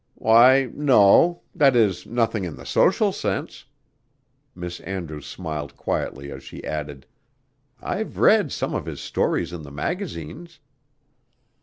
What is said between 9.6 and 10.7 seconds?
the magazines."